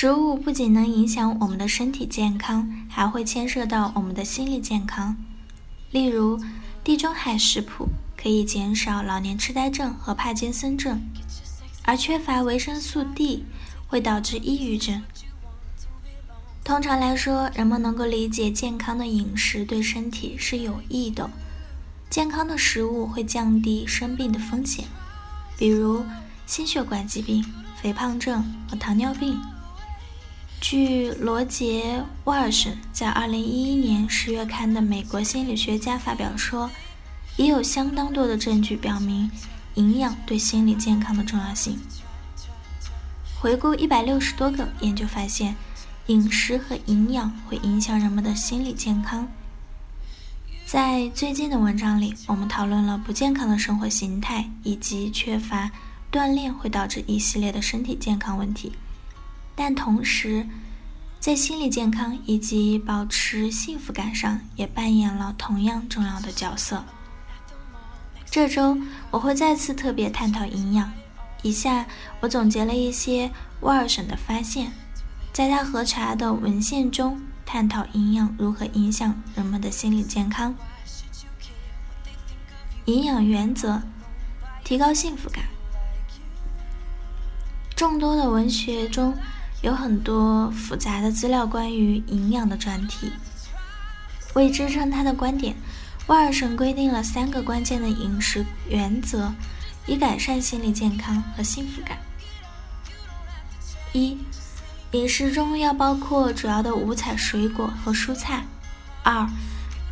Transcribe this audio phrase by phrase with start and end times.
[0.00, 5.16] 食物不仅能影响我们的身体健康，还会牵涉到我们的心理健康。
[5.90, 6.40] 例如，
[6.84, 11.00] 地中海食谱可以减少老年痴呆症和帕金森症，
[11.82, 13.44] 而缺乏维生素 D
[13.88, 15.02] 会导致抑郁症。
[16.62, 21.28] 通常来说，人们能够理解健康的饮食对身体是有益的。
[22.08, 24.84] 健康的食物会降低生病的风险，
[25.58, 26.04] 比如
[26.46, 27.44] 心血管疾病、
[27.82, 29.36] 肥胖症和糖尿病。
[30.60, 36.68] 据罗杰·沃尔什在2011年十月刊的《美国心理学家》发表说，
[37.36, 39.30] 已有相当多的证据表明
[39.76, 41.78] 营养对心理健康的重要性。
[43.40, 45.54] 回顾160多个研究发现，
[46.08, 49.26] 饮食和营养会影响人们的心理健康。
[50.66, 55.70] 在最近的文章里，我们讨论了不健康的生活形态以及缺乏
[56.12, 58.72] 锻炼会导致一系列的身体健康问题。
[59.60, 60.46] 但同时，
[61.18, 66.84] 在心理健康以及保持幸福感上，也扮演了同样重要的角色。
[68.30, 68.78] 这周
[69.10, 70.92] 我会再次特别探讨营养。
[71.42, 71.84] 以下
[72.20, 74.70] 我总结了一些沃尔什的发现，
[75.32, 80.54] 在他核查的文献中探讨营养如何影响人们的心理健康。
[82.84, 83.82] 营养原则，
[84.62, 85.42] 提高幸福感。
[87.74, 89.18] 众多的文学中。
[89.60, 93.10] 有很多复杂的资料关于营养的专题。
[94.34, 95.56] 为支撑他的观点，
[96.06, 99.32] 威尔森规定了三个关键的饮食原则，
[99.86, 101.98] 以改善心理健康和幸福感。
[103.92, 104.16] 一、
[104.92, 108.44] 饮食中要包括主要的五彩水果和蔬菜。
[109.02, 109.28] 二、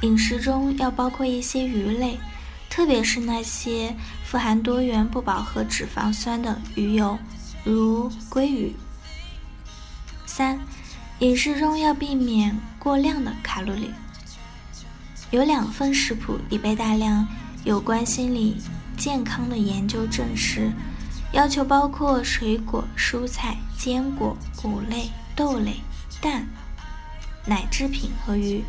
[0.03, 2.19] 饮食中要包括一些鱼类，
[2.71, 7.19] 特别是那些富含多元不饱和脂肪酸的鱼油，
[7.65, 8.77] 如鲑鱼。
[10.37, 10.61] 三，
[11.21, 13.91] 饮食中要避免过量的卡路里。
[15.31, 17.27] 有两份食谱已被大量
[17.65, 18.59] 有关心理
[18.99, 20.71] 健康的研究证实，
[21.33, 25.77] 要求包括水果、蔬菜、坚果、谷类、豆类、
[26.21, 26.47] 蛋、
[27.47, 28.63] 奶制品和鱼，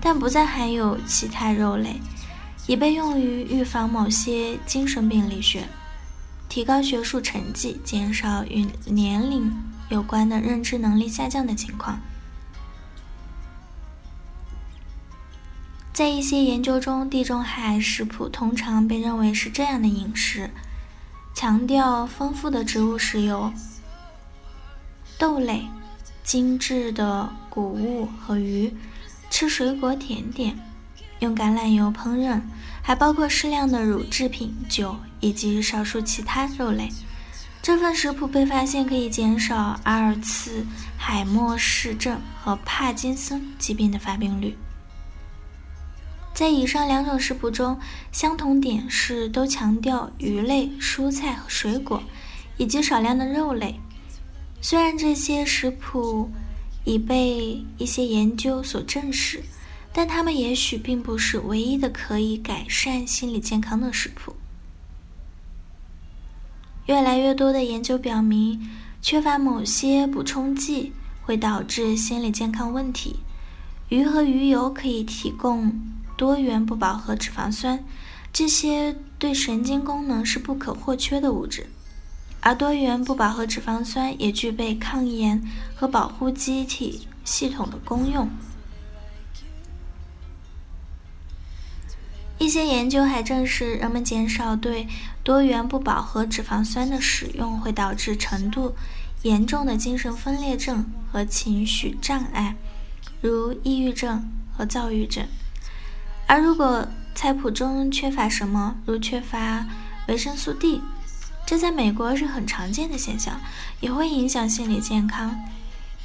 [0.00, 2.00] 但不再含有其他肉类，
[2.68, 5.64] 已被用于预防某些精神病理学、
[6.48, 9.52] 提高学术成绩、减少与年龄。
[9.90, 12.00] 有关的认知能力下降的情况，
[15.92, 20.48] 在一些研究中，地中海食谱通常被认为是这样的饮食：
[21.34, 23.52] 强调丰富的植物食油、
[25.18, 25.66] 豆类、
[26.22, 28.72] 精致的谷物和鱼，
[29.28, 30.56] 吃水果、甜点，
[31.18, 32.40] 用橄榄油烹饪，
[32.80, 36.88] 还包括适量的乳制品、酒以及少数其他肉类。
[37.62, 40.64] 这份食谱被发现可以减少阿尔茨
[40.96, 44.56] 海默氏症和帕金森疾病的发病率。
[46.32, 47.78] 在以上两种食谱中，
[48.12, 52.02] 相同点是都强调鱼类、蔬菜和水果，
[52.56, 53.78] 以及少量的肉类。
[54.62, 56.30] 虽然这些食谱
[56.84, 59.42] 已被一些研究所证实，
[59.92, 64.34] 但它们也许并不是唯一的可以改善心理健康的食谱。
[66.90, 68.68] 越来越多的研究表明，
[69.00, 70.92] 缺乏某些补充剂
[71.22, 73.14] 会导致心理健康问题。
[73.90, 75.72] 鱼和鱼油可以提供
[76.16, 77.78] 多元不饱和脂肪酸，
[78.32, 81.68] 这些对神经功能是不可或缺的物质。
[82.40, 85.40] 而多元不饱和脂肪酸也具备抗炎
[85.76, 88.28] 和保护机体系统的功用。
[92.50, 94.86] 些研究还证实，人们减少对
[95.22, 98.74] 多元不饱和脂肪酸的使用，会导致程度
[99.22, 102.56] 严重的精神分裂症和情绪障碍，
[103.22, 105.26] 如抑郁症和躁郁症。
[106.26, 109.66] 而如果菜谱中缺乏什么，如缺乏
[110.08, 110.82] 维生素 D，
[111.46, 113.40] 这在美国是很常见的现象，
[113.80, 115.38] 也会影响心理健康。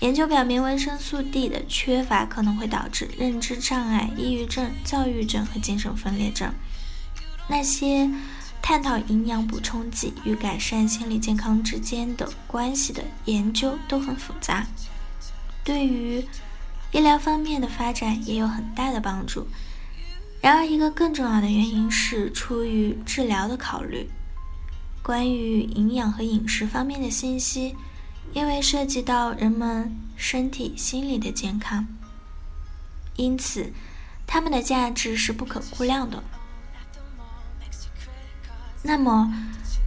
[0.01, 6.53] 研究表明，维生素 D 的缺乏可能会导致认知障碍、抑郁症、躁郁症和精神分裂症。
[7.47, 8.09] 那些
[8.61, 14.67] 探讨营养补充剂与改善心理健康之间的关系的研究都很复杂。
[15.63, 16.23] 对于
[16.91, 19.47] 医疗方面的发展也有很大的帮助。
[20.41, 24.07] 然而，一个更重要的原因是出于治疗的考虑。
[25.01, 27.75] 关于营养和饮食方面的信息，
[28.33, 31.87] 因为涉及到人们身体、心理的健康，
[33.15, 33.71] 因此
[34.27, 36.21] 它们的价值是不可估量的。
[38.83, 39.33] 那么，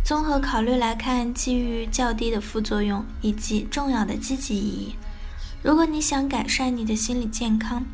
[0.04, 4.94] 综合考虑来看，基于较低的副作用以及重要的积极意义，
[5.62, 7.84] 如果你想改善你的心理健康，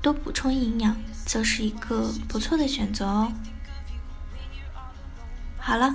[0.00, 3.32] 多补充营养，则是一个不错的选择哦。
[5.58, 5.94] 好了。